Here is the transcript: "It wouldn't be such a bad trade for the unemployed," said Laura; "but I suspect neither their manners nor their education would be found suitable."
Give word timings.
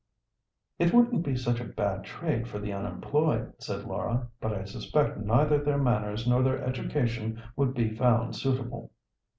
"It 0.79 0.95
wouldn't 0.95 1.23
be 1.23 1.35
such 1.35 1.59
a 1.59 1.63
bad 1.65 2.03
trade 2.05 2.47
for 2.47 2.57
the 2.57 2.73
unemployed," 2.73 3.53
said 3.59 3.85
Laura; 3.85 4.29
"but 4.39 4.51
I 4.51 4.63
suspect 4.63 5.19
neither 5.19 5.63
their 5.63 5.77
manners 5.77 6.25
nor 6.27 6.41
their 6.41 6.59
education 6.59 7.39
would 7.55 7.75
be 7.75 7.95
found 7.95 8.35
suitable." 8.35 8.89